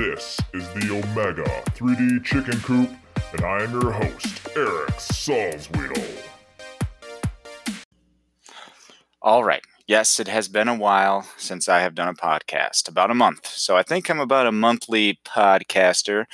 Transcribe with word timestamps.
This 0.00 0.40
is 0.54 0.66
the 0.70 0.96
Omega 0.96 1.44
3D 1.76 2.24
Chicken 2.24 2.58
Coop, 2.60 2.88
and 3.34 3.44
I 3.44 3.64
am 3.64 3.72
your 3.72 3.92
host, 3.92 4.48
Eric 4.56 4.94
Salzwedel. 4.94 6.02
All 9.20 9.44
right. 9.44 9.60
Yes, 9.86 10.18
it 10.18 10.26
has 10.26 10.48
been 10.48 10.68
a 10.68 10.74
while 10.74 11.28
since 11.36 11.68
I 11.68 11.80
have 11.80 11.94
done 11.94 12.08
a 12.08 12.14
podcast, 12.14 12.88
about 12.88 13.10
a 13.10 13.14
month. 13.14 13.46
So 13.48 13.76
I 13.76 13.82
think 13.82 14.08
I'm 14.08 14.20
about 14.20 14.46
a 14.46 14.52
monthly 14.52 15.20
podcaster. 15.22 16.24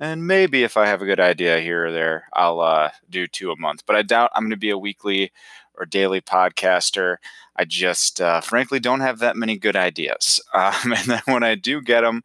And 0.00 0.26
maybe 0.26 0.64
if 0.64 0.78
I 0.78 0.86
have 0.86 1.02
a 1.02 1.06
good 1.06 1.20
idea 1.20 1.60
here 1.60 1.84
or 1.84 1.92
there, 1.92 2.28
I'll 2.32 2.60
uh, 2.60 2.88
do 3.10 3.26
two 3.26 3.50
a 3.50 3.60
month. 3.60 3.84
But 3.84 3.96
I 3.96 4.02
doubt 4.02 4.30
I'm 4.34 4.44
going 4.44 4.50
to 4.52 4.56
be 4.56 4.70
a 4.70 4.78
weekly 4.78 5.30
or 5.78 5.86
daily 5.86 6.20
podcaster. 6.20 7.16
I 7.56 7.64
just, 7.64 8.20
uh, 8.20 8.40
frankly, 8.40 8.80
don't 8.80 9.00
have 9.00 9.18
that 9.20 9.36
many 9.36 9.56
good 9.56 9.76
ideas. 9.76 10.40
Um, 10.54 10.92
and 10.92 11.06
then 11.06 11.22
when 11.26 11.42
I 11.42 11.56
do 11.56 11.80
get 11.80 12.02
them, 12.02 12.22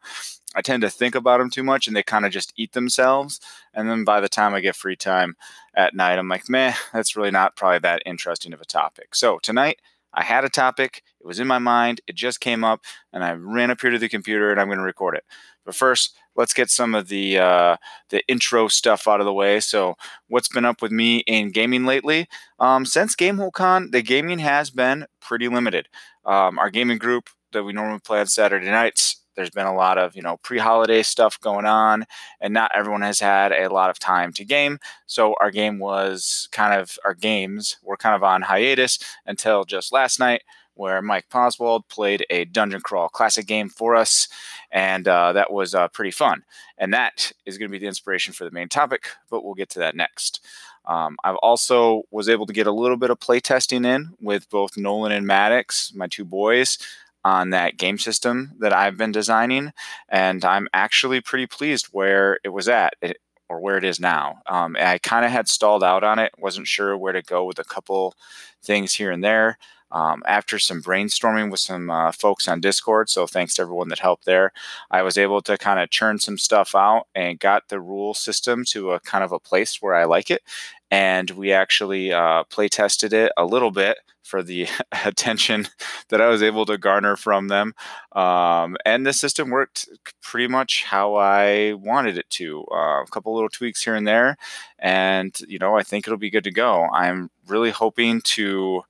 I 0.54 0.62
tend 0.62 0.82
to 0.82 0.90
think 0.90 1.14
about 1.14 1.38
them 1.38 1.50
too 1.50 1.62
much 1.62 1.86
and 1.86 1.96
they 1.96 2.02
kind 2.02 2.26
of 2.26 2.32
just 2.32 2.52
eat 2.56 2.72
themselves. 2.72 3.40
And 3.74 3.88
then 3.88 4.04
by 4.04 4.20
the 4.20 4.28
time 4.28 4.54
I 4.54 4.60
get 4.60 4.76
free 4.76 4.96
time 4.96 5.36
at 5.74 5.94
night, 5.94 6.18
I'm 6.18 6.28
like, 6.28 6.48
meh, 6.48 6.74
that's 6.92 7.16
really 7.16 7.30
not 7.30 7.56
probably 7.56 7.78
that 7.80 8.02
interesting 8.06 8.52
of 8.52 8.60
a 8.60 8.64
topic. 8.64 9.14
So 9.14 9.38
tonight, 9.38 9.80
I 10.12 10.22
had 10.22 10.44
a 10.44 10.48
topic, 10.48 11.02
it 11.20 11.26
was 11.26 11.40
in 11.40 11.46
my 11.46 11.58
mind, 11.58 12.00
it 12.06 12.16
just 12.16 12.40
came 12.40 12.64
up, 12.64 12.80
and 13.12 13.22
I 13.22 13.32
ran 13.32 13.70
up 13.70 13.80
here 13.80 13.90
to 13.90 13.98
the 13.98 14.08
computer 14.08 14.50
and 14.50 14.60
I'm 14.60 14.68
going 14.68 14.78
to 14.78 14.84
record 14.84 15.16
it. 15.16 15.24
But 15.64 15.74
first, 15.74 16.16
let's 16.36 16.54
get 16.54 16.70
some 16.70 16.94
of 16.94 17.08
the 17.08 17.38
uh, 17.38 17.76
the 18.08 18.26
intro 18.26 18.68
stuff 18.68 19.06
out 19.06 19.20
of 19.20 19.26
the 19.26 19.32
way. 19.32 19.60
So, 19.60 19.94
what's 20.28 20.48
been 20.48 20.64
up 20.64 20.82
with 20.82 20.90
me 20.90 21.18
in 21.26 21.50
gaming 21.50 21.84
lately? 21.84 22.28
Um, 22.58 22.86
since 22.86 23.14
GameholeCon, 23.14 23.92
the 23.92 24.02
gaming 24.02 24.38
has 24.40 24.70
been 24.70 25.06
pretty 25.20 25.48
limited. 25.48 25.88
Um, 26.24 26.58
our 26.58 26.70
gaming 26.70 26.98
group 26.98 27.28
that 27.52 27.64
we 27.64 27.72
normally 27.72 28.00
play 28.00 28.20
on 28.20 28.26
Saturday 28.26 28.66
nights 28.66 29.19
there's 29.40 29.48
been 29.48 29.66
a 29.66 29.74
lot 29.74 29.96
of 29.96 30.14
you 30.14 30.20
know 30.20 30.36
pre-holiday 30.42 31.02
stuff 31.02 31.40
going 31.40 31.64
on 31.64 32.04
and 32.42 32.52
not 32.52 32.70
everyone 32.74 33.00
has 33.00 33.18
had 33.18 33.52
a 33.52 33.68
lot 33.68 33.88
of 33.88 33.98
time 33.98 34.34
to 34.34 34.44
game 34.44 34.78
so 35.06 35.34
our 35.40 35.50
game 35.50 35.78
was 35.78 36.46
kind 36.52 36.78
of 36.78 36.98
our 37.06 37.14
games 37.14 37.78
were 37.82 37.96
kind 37.96 38.14
of 38.14 38.22
on 38.22 38.42
hiatus 38.42 38.98
until 39.24 39.64
just 39.64 39.92
last 39.92 40.20
night 40.20 40.42
where 40.74 41.00
Mike 41.00 41.26
Poswald 41.30 41.88
played 41.88 42.26
a 42.28 42.44
dungeon 42.44 42.80
crawl 42.80 43.10
classic 43.10 43.46
game 43.46 43.68
for 43.68 43.94
us, 43.94 44.28
and 44.70 45.06
uh, 45.06 45.30
that 45.34 45.52
was 45.52 45.74
uh, 45.74 45.88
pretty 45.88 46.10
fun. 46.10 46.42
And 46.78 46.94
that 46.94 47.32
is 47.44 47.58
going 47.58 47.68
to 47.68 47.72
be 47.72 47.78
the 47.78 47.86
inspiration 47.86 48.32
for 48.32 48.44
the 48.44 48.50
main 48.50 48.68
topic, 48.70 49.08
but 49.28 49.44
we'll 49.44 49.52
get 49.52 49.68
to 49.70 49.78
that 49.80 49.94
next. 49.94 50.42
Um, 50.86 51.18
I've 51.22 51.36
also 51.36 52.04
was 52.10 52.30
able 52.30 52.46
to 52.46 52.54
get 52.54 52.66
a 52.66 52.72
little 52.72 52.96
bit 52.96 53.10
of 53.10 53.18
playtesting 53.20 53.84
in 53.84 54.14
with 54.22 54.48
both 54.48 54.78
Nolan 54.78 55.12
and 55.12 55.26
Maddox, 55.26 55.92
my 55.94 56.06
two 56.06 56.24
boys 56.24 56.78
on 57.24 57.50
that 57.50 57.76
game 57.76 57.98
system 57.98 58.52
that 58.60 58.72
I've 58.72 58.96
been 58.96 59.12
designing, 59.12 59.72
and 60.08 60.44
I'm 60.44 60.68
actually 60.72 61.20
pretty 61.20 61.46
pleased 61.46 61.86
where 61.92 62.38
it 62.44 62.50
was 62.50 62.68
at. 62.68 62.94
It, 63.02 63.18
or 63.50 63.60
where 63.60 63.76
it 63.76 63.84
is 63.84 63.98
now. 63.98 64.38
Um, 64.46 64.76
I 64.78 64.98
kind 64.98 65.24
of 65.24 65.32
had 65.32 65.48
stalled 65.48 65.82
out 65.82 66.04
on 66.04 66.20
it, 66.20 66.30
wasn't 66.38 66.68
sure 66.68 66.96
where 66.96 67.12
to 67.12 67.20
go 67.20 67.44
with 67.44 67.58
a 67.58 67.64
couple 67.64 68.14
things 68.62 68.94
here 68.94 69.10
and 69.10 69.24
there. 69.24 69.58
Um, 69.92 70.22
after 70.24 70.56
some 70.60 70.80
brainstorming 70.80 71.50
with 71.50 71.58
some 71.58 71.90
uh, 71.90 72.12
folks 72.12 72.46
on 72.46 72.60
Discord, 72.60 73.10
so 73.10 73.26
thanks 73.26 73.54
to 73.54 73.62
everyone 73.62 73.88
that 73.88 73.98
helped 73.98 74.24
there, 74.24 74.52
I 74.88 75.02
was 75.02 75.18
able 75.18 75.42
to 75.42 75.58
kind 75.58 75.80
of 75.80 75.90
churn 75.90 76.20
some 76.20 76.38
stuff 76.38 76.76
out 76.76 77.08
and 77.12 77.40
got 77.40 77.68
the 77.68 77.80
rule 77.80 78.14
system 78.14 78.64
to 78.66 78.92
a 78.92 79.00
kind 79.00 79.24
of 79.24 79.32
a 79.32 79.40
place 79.40 79.82
where 79.82 79.96
I 79.96 80.04
like 80.04 80.30
it. 80.30 80.42
And 80.90 81.30
we 81.30 81.52
actually 81.52 82.12
uh, 82.12 82.44
play 82.44 82.68
tested 82.68 83.12
it 83.12 83.32
a 83.36 83.44
little 83.44 83.70
bit 83.70 83.98
for 84.22 84.42
the 84.42 84.66
attention 85.04 85.66
that 86.08 86.20
I 86.20 86.28
was 86.28 86.42
able 86.42 86.64
to 86.66 86.78
garner 86.78 87.16
from 87.16 87.48
them. 87.48 87.74
Um, 88.12 88.76
and 88.86 89.06
the 89.06 89.12
system 89.12 89.50
worked 89.50 89.88
pretty 90.22 90.48
much 90.48 90.84
how 90.84 91.16
I 91.16 91.74
wanted 91.74 92.16
it 92.16 92.30
to. 92.30 92.64
Uh, 92.70 93.02
a 93.02 93.06
couple 93.10 93.34
little 93.34 93.48
tweaks 93.48 93.82
here 93.82 93.94
and 93.94 94.06
there. 94.06 94.36
And, 94.78 95.36
you 95.48 95.58
know, 95.58 95.76
I 95.76 95.82
think 95.82 96.06
it'll 96.06 96.18
be 96.18 96.30
good 96.30 96.44
to 96.44 96.52
go. 96.52 96.86
I'm 96.92 97.30
really 97.46 97.70
hoping 97.70 98.20
to 98.22 98.82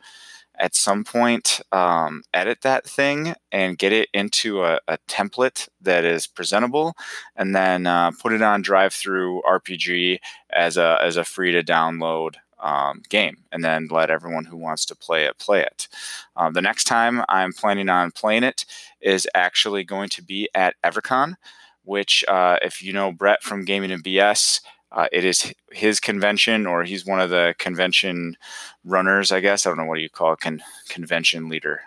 at 0.60 0.74
some 0.74 1.02
point 1.02 1.60
um, 1.72 2.22
edit 2.34 2.60
that 2.60 2.84
thing 2.84 3.34
and 3.50 3.78
get 3.78 3.92
it 3.92 4.08
into 4.12 4.62
a, 4.62 4.78
a, 4.86 4.98
template 5.08 5.68
that 5.80 6.04
is 6.04 6.26
presentable 6.26 6.94
and 7.34 7.54
then 7.54 7.86
uh, 7.86 8.10
put 8.10 8.32
it 8.32 8.42
on 8.42 8.62
DriveThruRPG 8.62 10.18
as 10.50 10.76
a 10.76 10.98
as 11.02 11.16
a 11.16 11.24
free 11.24 11.50
to 11.52 11.62
download 11.62 12.34
um, 12.60 13.02
game 13.08 13.38
and 13.50 13.64
then 13.64 13.88
let 13.90 14.10
everyone 14.10 14.44
who 14.44 14.56
wants 14.56 14.84
to 14.86 14.94
play 14.94 15.24
it 15.24 15.38
play 15.38 15.62
it. 15.62 15.88
Um, 16.36 16.52
the 16.52 16.62
next 16.62 16.84
time 16.84 17.24
I'm 17.28 17.52
planning 17.52 17.88
on 17.88 18.12
playing 18.12 18.44
it 18.44 18.66
is 19.00 19.26
actually 19.34 19.84
going 19.84 20.10
to 20.10 20.22
be 20.22 20.48
at 20.54 20.74
EverCon, 20.84 21.36
which, 21.84 22.24
uh, 22.28 22.58
if 22.62 22.82
you 22.82 22.92
know 22.92 23.12
Brett 23.12 23.42
from 23.42 23.64
Gaming 23.64 23.90
and 23.90 24.04
BS, 24.04 24.60
uh, 24.92 25.06
it 25.12 25.24
is 25.24 25.52
his 25.70 26.00
convention, 26.00 26.66
or 26.66 26.84
he's 26.84 27.06
one 27.06 27.20
of 27.20 27.30
the 27.30 27.54
convention 27.58 28.36
runners, 28.84 29.30
I 29.30 29.40
guess. 29.40 29.66
I 29.66 29.70
don't 29.70 29.78
know 29.78 29.84
what 29.84 29.96
do 29.96 30.02
you 30.02 30.10
call 30.10 30.32
a 30.32 30.36
con- 30.36 30.62
convention 30.88 31.48
leader. 31.48 31.82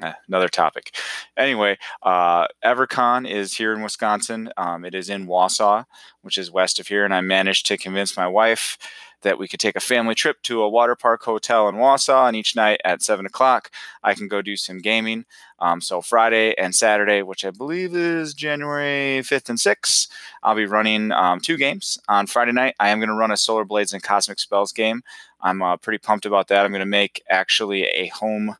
Eh, 0.00 0.12
another 0.28 0.48
topic. 0.48 0.94
Anyway, 1.36 1.76
uh, 2.02 2.46
EverCon 2.64 3.28
is 3.28 3.54
here 3.54 3.72
in 3.72 3.82
Wisconsin. 3.82 4.52
Um, 4.56 4.84
it 4.84 4.94
is 4.94 5.10
in 5.10 5.26
Wausau, 5.26 5.84
which 6.22 6.38
is 6.38 6.50
west 6.50 6.78
of 6.78 6.86
here, 6.86 7.04
and 7.04 7.12
I 7.12 7.20
managed 7.20 7.66
to 7.66 7.76
convince 7.76 8.16
my 8.16 8.28
wife 8.28 8.78
that 9.22 9.38
we 9.38 9.48
could 9.48 9.60
take 9.60 9.76
a 9.76 9.80
family 9.80 10.14
trip 10.14 10.40
to 10.42 10.62
a 10.62 10.68
water 10.68 10.94
park 10.94 11.22
hotel 11.24 11.68
in 11.68 11.74
Wausau, 11.74 12.28
and 12.28 12.36
each 12.36 12.54
night 12.54 12.80
at 12.84 13.02
seven 13.02 13.26
o'clock, 13.26 13.70
I 14.02 14.14
can 14.14 14.28
go 14.28 14.40
do 14.42 14.56
some 14.56 14.78
gaming. 14.78 15.24
Um, 15.58 15.80
so 15.80 16.00
Friday 16.00 16.54
and 16.56 16.74
Saturday, 16.74 17.22
which 17.22 17.44
I 17.44 17.50
believe 17.50 17.94
is 17.94 18.32
January 18.32 19.20
5th 19.22 19.48
and 19.48 19.58
6th, 19.58 20.08
I'll 20.42 20.54
be 20.54 20.66
running 20.66 21.10
um, 21.10 21.40
two 21.40 21.56
games. 21.56 21.98
On 22.08 22.28
Friday 22.28 22.52
night, 22.52 22.76
I 22.78 22.90
am 22.90 23.00
going 23.00 23.08
to 23.08 23.14
run 23.14 23.32
a 23.32 23.36
Solar 23.36 23.64
Blades 23.64 23.92
and 23.92 24.02
Cosmic 24.02 24.38
Spells 24.38 24.72
game. 24.72 25.02
I'm 25.40 25.62
uh, 25.62 25.76
pretty 25.76 25.98
pumped 25.98 26.26
about 26.26 26.46
that. 26.48 26.64
I'm 26.64 26.70
going 26.70 26.80
to 26.80 26.86
make 26.86 27.22
actually 27.28 27.84
a 27.84 28.06
home 28.06 28.56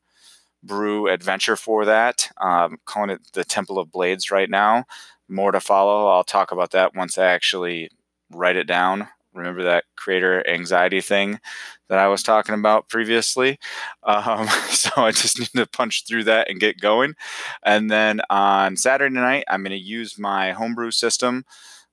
brew 0.62 1.08
adventure 1.08 1.56
for 1.56 1.84
that. 1.84 2.30
Um, 2.38 2.78
calling 2.84 3.10
it 3.10 3.20
the 3.32 3.44
Temple 3.44 3.78
of 3.78 3.92
Blades 3.92 4.30
right 4.30 4.50
now. 4.50 4.84
More 5.28 5.52
to 5.52 5.60
follow. 5.60 6.08
I'll 6.08 6.24
talk 6.24 6.52
about 6.52 6.72
that 6.72 6.94
once 6.94 7.16
I 7.18 7.26
actually 7.26 7.90
write 8.30 8.56
it 8.56 8.66
down 8.66 9.08
remember 9.32 9.62
that 9.62 9.84
creator 9.96 10.46
anxiety 10.48 11.00
thing 11.00 11.40
that 11.88 11.98
I 11.98 12.08
was 12.08 12.22
talking 12.22 12.54
about 12.54 12.88
previously. 12.88 13.58
Um, 14.02 14.48
so 14.68 14.90
I 14.96 15.12
just 15.12 15.38
need 15.38 15.50
to 15.54 15.66
punch 15.66 16.04
through 16.06 16.24
that 16.24 16.50
and 16.50 16.60
get 16.60 16.80
going. 16.80 17.14
And 17.62 17.90
then 17.90 18.20
on 18.30 18.76
Saturday 18.76 19.14
night, 19.14 19.44
I'm 19.48 19.62
going 19.62 19.70
to 19.70 19.76
use 19.76 20.18
my 20.18 20.52
homebrew 20.52 20.90
system, 20.90 21.44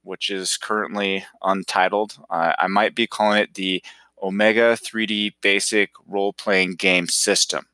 which 0.04 0.30
is 0.30 0.58
currently 0.58 1.26
untitled. 1.42 2.18
Uh, 2.30 2.54
I 2.58 2.68
might 2.68 2.96
be 2.96 3.08
calling 3.08 3.40
it 3.40 3.54
the 3.54 3.84
Omega 4.22 4.74
3D 4.74 5.34
Basic 5.42 5.92
Role 6.08 6.34
Playing 6.34 6.76
Game 6.76 7.08
System. 7.08 7.68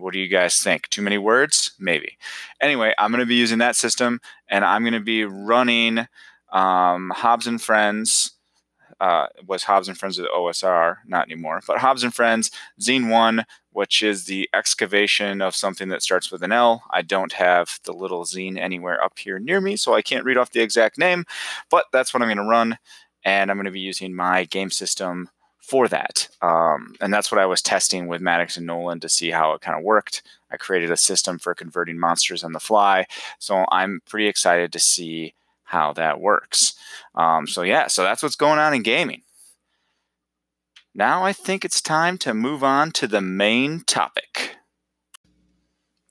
What 0.00 0.12
do 0.12 0.18
you 0.18 0.28
guys 0.28 0.58
think? 0.58 0.88
Too 0.88 1.02
many 1.02 1.18
words? 1.18 1.72
Maybe. 1.78 2.16
Anyway, 2.60 2.94
I'm 2.98 3.10
going 3.10 3.20
to 3.20 3.26
be 3.26 3.34
using 3.34 3.58
that 3.58 3.76
system 3.76 4.20
and 4.48 4.64
I'm 4.64 4.82
going 4.82 4.94
to 4.94 5.00
be 5.00 5.24
running 5.24 6.06
um, 6.52 7.12
Hobbs 7.14 7.46
and 7.46 7.60
Friends 7.60 8.32
uh, 9.00 9.26
was 9.46 9.64
Hobbs 9.64 9.88
and 9.88 9.96
Friends 9.96 10.18
with 10.18 10.28
OSR, 10.28 10.98
not 11.06 11.26
anymore, 11.26 11.60
but 11.66 11.78
Hobbs 11.78 12.04
and 12.04 12.14
Friends, 12.14 12.50
Zine 12.78 13.08
1, 13.08 13.44
which 13.72 14.02
is 14.02 14.24
the 14.24 14.48
excavation 14.54 15.40
of 15.40 15.56
something 15.56 15.88
that 15.88 16.02
starts 16.02 16.30
with 16.30 16.42
an 16.42 16.52
L. 16.52 16.84
I 16.90 17.02
don't 17.02 17.32
have 17.32 17.78
the 17.84 17.92
little 17.92 18.24
zine 18.24 18.58
anywhere 18.58 19.02
up 19.02 19.18
here 19.18 19.38
near 19.38 19.60
me, 19.60 19.76
so 19.76 19.94
I 19.94 20.02
can't 20.02 20.24
read 20.24 20.36
off 20.36 20.50
the 20.50 20.60
exact 20.60 20.98
name, 20.98 21.24
but 21.70 21.86
that's 21.92 22.12
what 22.12 22.22
I'm 22.22 22.28
going 22.28 22.36
to 22.36 22.44
run, 22.44 22.78
and 23.24 23.50
I'm 23.50 23.56
going 23.56 23.64
to 23.64 23.70
be 23.70 23.80
using 23.80 24.14
my 24.14 24.44
game 24.44 24.70
system 24.70 25.30
for 25.70 25.86
that. 25.86 26.28
Um, 26.42 26.96
and 27.00 27.14
that's 27.14 27.30
what 27.30 27.40
I 27.40 27.46
was 27.46 27.62
testing 27.62 28.08
with 28.08 28.20
Maddox 28.20 28.56
and 28.56 28.66
Nolan 28.66 28.98
to 29.00 29.08
see 29.08 29.30
how 29.30 29.52
it 29.52 29.60
kind 29.60 29.78
of 29.78 29.84
worked. 29.84 30.22
I 30.50 30.56
created 30.56 30.90
a 30.90 30.96
system 30.96 31.38
for 31.38 31.54
converting 31.54 31.96
monsters 31.96 32.42
on 32.42 32.50
the 32.50 32.58
fly, 32.58 33.06
so 33.38 33.64
I'm 33.70 34.02
pretty 34.04 34.26
excited 34.26 34.72
to 34.72 34.80
see 34.80 35.34
how 35.62 35.92
that 35.92 36.20
works. 36.20 36.74
Um, 37.14 37.46
so, 37.46 37.62
yeah, 37.62 37.86
so 37.86 38.02
that's 38.02 38.20
what's 38.20 38.34
going 38.34 38.58
on 38.58 38.74
in 38.74 38.82
gaming. 38.82 39.22
Now 40.92 41.22
I 41.22 41.32
think 41.32 41.64
it's 41.64 41.80
time 41.80 42.18
to 42.18 42.34
move 42.34 42.64
on 42.64 42.90
to 42.92 43.06
the 43.06 43.20
main 43.20 43.84
topic. 43.84 44.56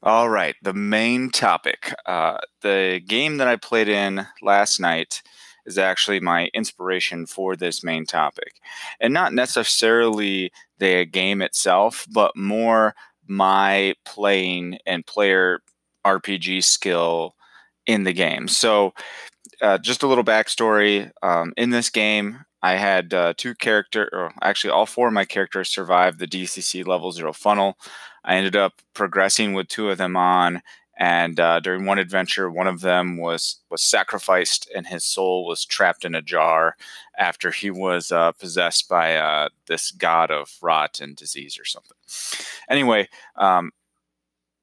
All 0.02 0.30
right, 0.30 0.56
the 0.62 0.74
main 0.74 1.32
topic. 1.32 1.94
Uh, 2.06 2.38
the 2.62 3.02
game 3.06 3.36
that 3.38 3.50
I 3.50 3.58
played 3.58 3.90
in 3.90 4.26
last 4.42 4.80
night 4.80 5.22
is 5.69 5.77
actually 5.77 6.19
my 6.19 6.50
inspiration 6.54 7.25
for 7.25 7.56
this 7.56 7.83
main 7.83 8.06
topic. 8.06 8.56
And 9.00 9.13
not 9.13 9.33
necessarily 9.33 10.51
the 10.80 11.06
game 11.06 11.42
itself, 11.42 12.06
but 12.12 12.36
more 12.36 12.95
my 13.27 13.94
playing 14.06 14.80
and 14.86 15.06
player 15.06 15.62
RPG 16.06 16.63
skill 16.63 17.36
in 17.86 18.04
the 18.04 18.13
game. 18.13 18.48
So 18.48 18.94
uh, 19.62 19.77
just 19.77 20.04
a 20.04 20.07
little 20.07 20.24
backstory. 20.24 21.12
Um, 21.21 21.54
in 21.56 21.69
this 21.69 21.89
game, 21.89 22.39
I 22.62 22.75
had 22.75 23.13
uh, 23.13 23.33
two 23.38 23.56
character, 23.56 24.10
or 24.12 24.31
actually 24.42 24.71
all 24.71 24.86
four 24.86 25.07
of 25.07 25.13
my 25.13 25.25
characters 25.25 25.69
survived 25.69 26.19
the 26.19 26.27
DCC 26.27 26.86
level 26.86 27.12
zero 27.12 27.31
funnel. 27.31 27.77
I 28.25 28.36
ended 28.36 28.56
up 28.56 28.81
progressing 28.94 29.54
with 29.54 29.68
two 29.68 29.89
of 29.89 29.98
them 29.98 30.18
on 30.18 30.62
And 31.00 31.40
uh, 31.40 31.62
during 31.62 31.86
one 31.86 31.98
adventure, 31.98 32.51
one 32.51 32.68
of 32.68 32.81
them 32.81 33.18
was 33.18 33.62
was 33.72 33.81
sacrificed, 33.81 34.69
and 34.75 34.86
his 34.86 35.06
soul 35.06 35.46
was 35.46 35.63
trapped 35.63 36.04
in 36.04 36.13
a 36.13 36.22
jar 36.22 36.75
after 37.18 37.51
he 37.51 37.72
was 37.72 38.12
uh, 38.12 38.34
possessed 38.34 38.90
by 38.90 39.16
uh, 39.16 39.48
this 39.68 39.92
god 39.92 40.30
of 40.30 40.51
rot 40.62 41.00
and 41.00 41.16
disease 41.16 41.57
or 41.57 41.63
something. 41.63 41.98
Anyway, 42.69 43.07
um, 43.38 43.72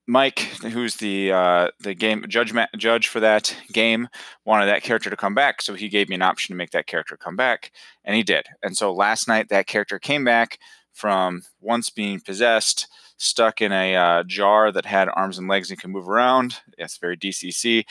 Mike, 0.07 0.41
who's 0.61 0.97
the 0.97 1.33
uh, 1.33 1.69
the 1.81 1.95
game 1.95 2.27
judge 2.29 2.53
judge 2.77 3.09
for 3.09 3.21
that 3.21 3.57
game, 3.73 4.07
wanted 4.45 4.67
that 4.67 4.83
character 4.83 5.09
to 5.09 5.17
come 5.17 5.35
back, 5.35 5.63
so 5.63 5.73
he 5.73 5.89
gave 5.89 6.11
me 6.11 6.17
an 6.17 6.23
option 6.23 6.53
to 6.53 6.59
make 6.59 6.73
that 6.73 6.87
character 6.87 7.17
come 7.17 7.37
back, 7.37 7.73
and 8.05 8.15
he 8.15 8.23
did. 8.23 8.47
And 8.63 8.77
so 8.77 8.93
last 8.93 9.27
night, 9.27 9.49
that 9.49 9.67
character 9.67 9.99
came 9.99 10.23
back 10.23 10.59
from 10.93 11.45
once 11.61 11.89
being 11.89 12.21
possessed 12.21 12.89
stuck 13.17 13.63
in 13.63 13.73
a 13.73 13.97
uh, 13.97 14.23
jar 14.25 14.71
that 14.73 14.85
had 14.85 15.09
arms 15.15 15.39
and 15.39 15.49
legs 15.49 15.71
and 15.71 15.81
can 15.81 15.91
move 15.91 16.09
around. 16.09 16.61
Yes, 16.79 16.99
very 16.99 17.17
DCC, 17.17 17.85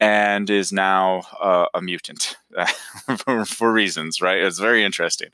and 0.00 0.50
is 0.50 0.72
now 0.72 1.22
uh, 1.40 1.66
a 1.74 1.80
mutant 1.80 2.36
for, 3.18 3.44
for, 3.44 3.72
reasons, 3.72 4.20
right? 4.20 4.38
It's 4.38 4.58
very 4.58 4.84
interesting. 4.84 5.28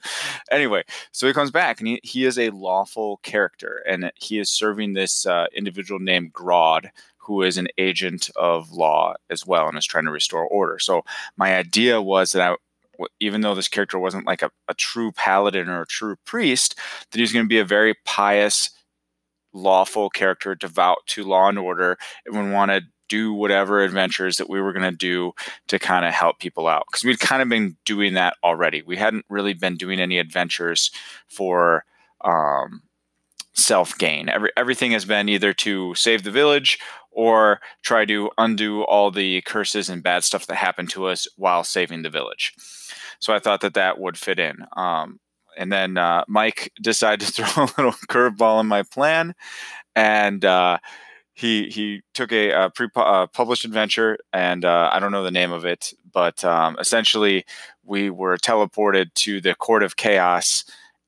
Anyway, 0.51 0.85
so 1.13 1.27
he 1.27 1.33
comes 1.33 1.51
back 1.51 1.81
and 1.81 1.89
he, 1.89 2.01
he 2.03 2.25
is 2.25 2.39
a 2.39 2.51
lawful 2.51 3.19
character, 3.23 3.83
and 3.87 4.11
he 4.17 4.39
is 4.39 4.51
serving 4.51 4.93
this 4.93 5.27
uh, 5.27 5.47
individual 5.55 6.01
named 6.01 6.33
Grodd. 6.33 6.91
Who 7.23 7.43
is 7.43 7.59
an 7.59 7.69
agent 7.77 8.31
of 8.37 8.73
law 8.73 9.13
as 9.29 9.47
well 9.47 9.69
and 9.69 9.77
is 9.77 9.85
trying 9.85 10.07
to 10.07 10.11
restore 10.11 10.47
order. 10.47 10.79
So, 10.79 11.03
my 11.37 11.57
idea 11.57 12.01
was 12.01 12.33
that 12.33 12.41
I, 12.41 12.57
even 13.21 13.43
though 13.43 13.55
this 13.55 13.69
character 13.69 13.99
wasn't 13.99 14.27
like 14.27 14.41
a, 14.41 14.51
a 14.67 14.73
true 14.73 15.13
paladin 15.13 15.69
or 15.69 15.83
a 15.83 15.87
true 15.87 16.17
priest, 16.25 16.79
that 17.11 17.19
he 17.19 17.21
was 17.21 17.35
going 17.35 17.45
to 17.45 17.49
be 17.49 17.59
a 17.59 17.67
very 17.67 17.95
pious 18.07 18.71
lawful 19.53 20.11
character, 20.11 20.55
devout 20.55 20.99
to 21.09 21.25
law 21.25 21.49
and 21.49 21.59
order, 21.59 21.99
and 22.27 22.37
would 22.37 22.53
want 22.53 22.71
to 22.71 22.83
do 23.09 23.33
whatever 23.33 23.81
adventures 23.83 24.37
that 24.37 24.51
we 24.51 24.61
were 24.61 24.73
going 24.73 24.91
to 24.91 24.97
do 24.97 25.33
to 25.67 25.79
kind 25.79 26.05
of 26.05 26.13
help 26.13 26.39
people 26.39 26.69
out. 26.69 26.85
Because 26.91 27.05
we'd 27.05 27.21
kind 27.21 27.43
of 27.43 27.49
been 27.49 27.77
doing 27.85 28.15
that 28.15 28.37
already. 28.45 28.83
We 28.83 28.97
hadn't 28.97 29.25
really 29.29 29.55
been 29.55 29.77
doing 29.77 29.99
any 29.99 30.19
adventures 30.19 30.91
for 31.27 31.85
um, 32.23 32.83
self 33.55 33.97
gain. 33.99 34.29
Every, 34.29 34.51
everything 34.57 34.93
has 34.93 35.05
been 35.05 35.29
either 35.29 35.53
to 35.55 35.95
save 35.95 36.23
the 36.23 36.31
village 36.31 36.79
or 37.11 37.61
try 37.83 38.05
to 38.05 38.31
undo 38.39 38.83
all 38.83 39.11
the 39.11 39.41
curses 39.43 39.89
and 39.89 40.03
bad 40.03 40.23
stuff 40.23 40.47
that 40.47 40.57
happened 40.57 40.91
to 40.91 41.07
us 41.07 41.27
while 41.37 41.65
saving 41.65 42.03
the 42.03 42.11
village. 42.11 42.55
So 43.19 43.35
I 43.35 43.41
thought 43.41 43.63
that 43.63 43.75
that 43.75 43.99
would 43.99 44.17
fit 44.17 44.39
in. 44.39 44.59
Um, 44.77 45.19
and 45.59 45.71
then 45.73 45.99
uh, 45.99 46.25
Mike 46.29 46.73
decided 46.81 47.27
to 47.27 47.45
throw 47.45 47.65
a 47.65 47.75
little 47.77 47.93
curveball 48.09 48.61
in 48.61 48.67
my 48.67 48.83
plan, 48.83 49.35
and 49.95 50.45
uh, 50.45 50.79
he 51.35 51.69
he 51.69 52.03
took 52.15 52.33
a, 52.33 52.51
a 52.51 52.71
pre-published 52.71 53.67
uh, 53.67 53.69
adventure, 53.69 54.19
and 54.33 54.65
uh, 54.65 54.91
I 54.93 54.99
don't 55.01 55.13
know 55.13 55.23
the 55.23 55.31
name 55.31 55.53
of 55.53 55.65
it, 55.65 55.93
but 56.13 56.43
um, 56.45 56.77
essentially 56.79 57.45
we 57.85 58.11
were 58.11 58.37
teleported 58.39 59.13
to 59.15 59.41
the 59.41 59.55
Court 59.55 59.83
of 59.83 59.97
Chaos, 59.97 60.65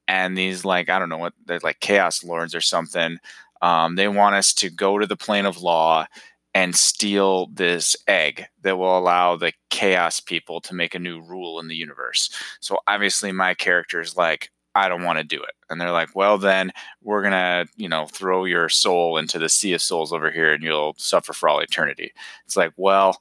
and 0.06 0.36
these 0.36 0.64
like 0.64 0.90
I 0.90 0.98
don't 0.98 1.08
know 1.08 1.18
what 1.18 1.34
they're 1.46 1.60
like 1.62 1.80
Chaos 1.80 2.22
Lords 2.22 2.54
or 2.54 2.60
something. 2.60 3.18
Um, 3.62 3.96
they 3.96 4.08
want 4.08 4.34
us 4.34 4.54
to 4.54 4.70
go 4.70 4.98
to 4.98 5.06
the 5.06 5.16
plane 5.16 5.44
of 5.46 5.60
law 5.60 6.06
and 6.54 6.74
steal 6.74 7.46
this 7.52 7.96
egg 8.08 8.46
that 8.62 8.76
will 8.76 8.98
allow 8.98 9.36
the 9.36 9.52
chaos 9.70 10.20
people 10.20 10.60
to 10.60 10.74
make 10.74 10.94
a 10.94 10.98
new 10.98 11.20
rule 11.20 11.60
in 11.60 11.68
the 11.68 11.76
universe. 11.76 12.30
So 12.60 12.78
obviously 12.88 13.32
my 13.32 13.54
character 13.54 14.00
is 14.00 14.16
like, 14.16 14.50
I 14.74 14.88
don't 14.88 15.04
want 15.04 15.18
to 15.18 15.24
do 15.24 15.42
it. 15.42 15.54
And 15.68 15.80
they're 15.80 15.90
like, 15.90 16.14
well, 16.14 16.38
then 16.38 16.72
we're 17.02 17.22
going 17.22 17.32
to, 17.32 17.66
you 17.76 17.88
know, 17.88 18.06
throw 18.06 18.44
your 18.44 18.68
soul 18.68 19.16
into 19.18 19.38
the 19.38 19.48
sea 19.48 19.72
of 19.72 19.82
souls 19.82 20.12
over 20.12 20.30
here 20.30 20.52
and 20.52 20.62
you'll 20.62 20.94
suffer 20.96 21.32
for 21.32 21.48
all 21.48 21.60
eternity. 21.60 22.12
It's 22.46 22.56
like, 22.56 22.72
well, 22.76 23.20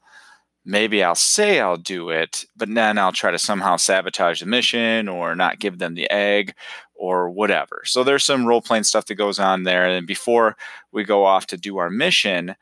maybe 0.66 1.04
I'll 1.04 1.16
say 1.16 1.60
I'll 1.60 1.78
do 1.78 2.10
it, 2.10 2.46
but 2.56 2.74
then 2.74 2.98
I'll 2.98 3.12
try 3.12 3.32
to 3.32 3.40
somehow 3.40 3.78
sabotage 3.78 4.42
the 4.42 4.46
mission 4.46 5.08
or 5.08 5.36
not 5.36 5.60
give 5.60 5.80
them 5.80 5.96
the 5.96 6.10
egg 6.12 6.54
or 6.96 7.30
whatever. 7.30 7.82
So 7.86 8.04
there's 8.04 8.26
some 8.26 8.46
role 8.46 8.62
playing 8.62 8.84
stuff 8.84 9.06
that 9.06 9.16
goes 9.16 9.40
on 9.40 9.64
there. 9.64 9.88
And 9.88 10.06
before 10.06 10.56
we 10.92 11.04
go 11.04 11.26
off 11.26 11.48
to 11.48 11.58
do 11.58 11.78
our 11.78 11.90
mission, 11.90 12.56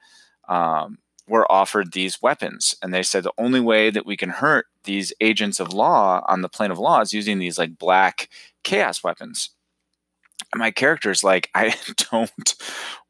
um, 0.47 0.99
were 1.27 1.49
offered 1.51 1.91
these 1.91 2.21
weapons. 2.21 2.75
And 2.81 2.93
they 2.93 3.03
said 3.03 3.23
the 3.23 3.33
only 3.37 3.59
way 3.59 3.89
that 3.89 4.05
we 4.05 4.15
can 4.17 4.29
hurt 4.29 4.67
these 4.85 5.13
agents 5.19 5.59
of 5.59 5.73
law 5.73 6.23
on 6.27 6.41
the 6.41 6.49
plane 6.49 6.71
of 6.71 6.79
law 6.79 7.01
is 7.01 7.13
using 7.13 7.39
these 7.39 7.57
like 7.57 7.77
black 7.77 8.29
chaos 8.63 9.03
weapons. 9.03 9.49
And 10.53 10.59
my 10.59 10.71
character's 10.71 11.23
like, 11.23 11.49
I 11.55 11.75
don't 12.11 12.55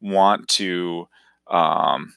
want 0.01 0.47
to 0.49 1.07
um, 1.47 2.15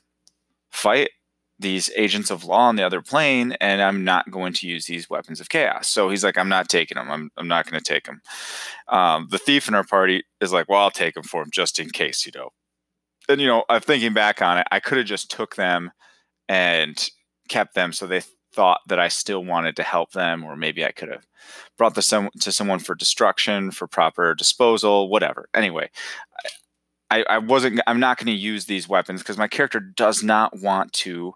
fight 0.71 1.11
these 1.59 1.91
agents 1.95 2.31
of 2.31 2.45
law 2.45 2.69
on 2.69 2.77
the 2.77 2.83
other 2.83 3.03
plane, 3.03 3.53
and 3.61 3.83
I'm 3.83 4.03
not 4.03 4.31
going 4.31 4.55
to 4.55 4.67
use 4.67 4.87
these 4.87 5.11
weapons 5.11 5.41
of 5.41 5.51
chaos. 5.51 5.91
So 5.91 6.09
he's 6.09 6.25
like, 6.25 6.39
I'm 6.39 6.49
not 6.49 6.71
taking 6.71 6.95
them. 6.95 7.11
I'm, 7.11 7.31
I'm 7.37 7.49
not 7.49 7.71
going 7.71 7.79
to 7.79 7.85
take 7.85 8.05
them. 8.05 8.23
Um, 8.89 9.29
the 9.31 9.37
thief 9.37 9.69
in 9.69 9.75
our 9.75 9.85
party 9.85 10.23
is 10.41 10.55
like, 10.55 10.71
well, 10.71 10.81
I'll 10.81 10.91
take 10.91 11.13
them 11.13 11.23
for 11.23 11.43
him 11.43 11.51
just 11.53 11.79
in 11.79 11.91
case, 11.91 12.25
you 12.25 12.33
know 12.35 12.53
and 13.31 13.41
you 13.41 13.47
know, 13.47 13.65
I'm 13.69 13.81
thinking 13.81 14.13
back 14.13 14.43
on 14.43 14.59
it, 14.59 14.67
I 14.71 14.81
could 14.81 14.99
have 14.99 15.07
just 15.07 15.31
took 15.31 15.57
them 15.57 15.91
and 16.49 17.09
kept 17.49 17.75
them 17.75 17.93
so 17.93 18.07
they 18.07 18.23
thought 18.53 18.81
that 18.89 18.99
I 18.99 19.09
still 19.09 19.45
wanted 19.45 19.77
to 19.77 19.83
help 19.83 20.13
them, 20.13 20.45
or 20.45 20.57
maybe 20.57 20.85
I 20.85 20.93
could 20.93 21.09
have 21.09 21.27
brought 21.79 21.95
this 21.95 22.09
to 22.09 22.53
someone 22.53 22.81
for 22.81 22.95
destruction, 22.95 23.71
for 23.71 23.87
proper 23.87 24.35
disposal, 24.35 25.09
whatever. 25.09 25.49
Anyway, 25.55 25.91
I, 27.11 27.25
I 27.29 27.39
wasn't. 27.39 27.81
I'm 27.87 28.01
not 28.01 28.19
going 28.19 28.27
to 28.27 28.33
use 28.33 28.67
these 28.67 28.89
weapons 28.89 29.21
because 29.21 29.39
my 29.39 29.49
character 29.49 29.81
does 29.81 30.23
not 30.23 30.59
want 30.59 30.93
to 30.95 31.35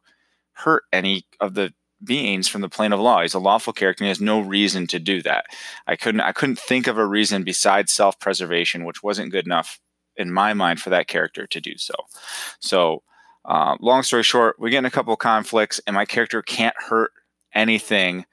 hurt 0.52 0.84
any 0.92 1.26
of 1.40 1.54
the 1.54 1.72
beings 2.02 2.48
from 2.48 2.60
the 2.60 2.68
plane 2.68 2.92
of 2.92 3.00
law. 3.00 3.22
He's 3.22 3.34
a 3.34 3.38
lawful 3.38 3.72
character 3.72 4.04
and 4.04 4.06
he 4.06 4.10
has 4.10 4.20
no 4.20 4.40
reason 4.40 4.86
to 4.88 4.98
do 4.98 5.22
that. 5.22 5.46
I 5.86 5.96
couldn't 5.96 6.20
I 6.20 6.32
couldn't 6.32 6.58
think 6.58 6.86
of 6.86 6.98
a 6.98 7.06
reason 7.06 7.44
besides 7.44 7.92
self-preservation, 7.92 8.84
which 8.84 9.02
wasn't 9.02 9.32
good 9.32 9.46
enough 9.46 9.80
in 10.16 10.32
my 10.32 10.54
mind 10.54 10.80
for 10.80 10.90
that 10.90 11.08
character 11.08 11.46
to 11.46 11.60
do 11.60 11.76
so. 11.76 11.94
So, 12.60 13.02
uh, 13.44 13.76
long 13.80 14.02
story 14.02 14.22
short, 14.22 14.56
we 14.58 14.70
get 14.70 14.78
in 14.78 14.84
a 14.84 14.90
couple 14.90 15.14
conflicts, 15.16 15.80
and 15.86 15.94
my 15.94 16.04
character 16.04 16.42
can't 16.42 16.76
hurt 16.78 17.12
anything 17.54 18.24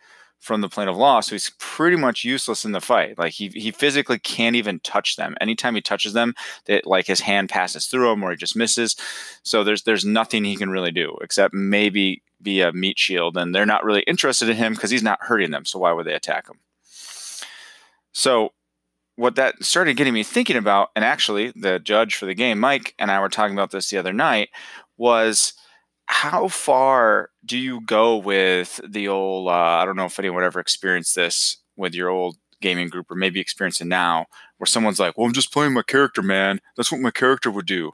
from 0.42 0.62
the 0.62 0.70
plane 0.70 0.88
of 0.88 0.98
law, 0.98 1.20
so 1.20 1.36
he's 1.36 1.52
pretty 1.60 1.96
much 1.96 2.24
useless 2.24 2.66
in 2.66 2.72
the 2.72 2.82
fight. 2.82 3.18
Like 3.18 3.32
he 3.32 3.50
he 3.50 3.70
physically 3.70 4.18
can't 4.18 4.56
even 4.56 4.80
touch 4.80 5.16
them. 5.16 5.36
Anytime 5.40 5.76
he 5.76 5.82
touches 5.82 6.14
them, 6.14 6.34
that 6.66 6.88
like 6.88 7.06
his 7.06 7.20
hand 7.20 7.50
passes 7.50 7.86
through 7.86 8.10
them 8.10 8.24
or 8.24 8.32
he 8.32 8.38
just 8.38 8.56
misses. 8.56 8.96
So 9.44 9.64
there's 9.64 9.84
there's 9.84 10.04
nothing 10.04 10.44
he 10.44 10.56
can 10.56 10.72
really 10.72 10.92
do 10.92 11.16
except 11.22 11.54
maybe 11.54 12.24
be 12.42 12.62
a 12.62 12.74
meat 12.74 12.98
shield, 12.98 13.38
and 13.38 13.54
they're 13.54 13.68
not 13.68 13.86
really 13.86 14.02
interested 14.02 14.50
in 14.50 14.58
him 14.58 14.74
because 14.74 14.90
he's 14.90 15.04
not 15.04 15.22
hurting 15.22 15.52
them. 15.52 15.64
So 15.64 15.78
why 15.78 15.94
would 15.94 16.08
they 16.08 16.16
attack 16.16 16.50
him? 16.50 16.58
So 18.14 18.54
what 19.16 19.36
that 19.36 19.64
started 19.64 19.98
getting 19.98 20.14
me 20.14 20.24
thinking 20.24 20.58
about, 20.58 20.90
and 20.96 21.06
actually 21.06 21.52
the 21.56 21.80
judge 21.80 22.16
for 22.16 22.26
the 22.26 22.34
game, 22.34 22.60
Mike, 22.60 22.96
and 22.98 23.12
I 23.12 23.20
were 23.20 23.30
talking 23.30 23.56
about 23.56 23.72
this 23.72 23.90
the 23.90 23.98
other 23.98 24.14
night, 24.14 24.50
was 24.98 25.54
how 26.06 26.48
far 26.48 27.30
do 27.46 27.58
you 27.58 27.82
go 27.86 28.18
with 28.18 28.80
the 28.88 29.08
old? 29.08 29.48
Uh, 29.48 29.52
I 29.52 29.86
don't 29.86 29.96
know 29.96 30.06
if 30.06 30.20
anyone 30.20 30.44
ever 30.44 30.60
experienced 30.60 31.16
this 31.16 31.58
with 31.78 31.94
your 31.96 32.10
old 32.10 32.38
gaming 32.62 32.90
group, 32.90 33.10
or 33.12 33.16
maybe 33.16 33.40
experiencing 33.40 33.88
now, 33.88 34.26
where 34.58 34.68
someone's 34.68 35.00
like, 35.00 35.18
"Well, 35.18 35.28
I'm 35.28 35.34
just 35.34 35.54
playing 35.54 35.74
my 35.74 35.84
character, 35.84 36.22
man. 36.22 36.60
That's 36.78 36.92
what 36.92 37.02
my 37.02 37.12
character 37.12 37.52
would 37.52 37.66
do." 37.66 37.92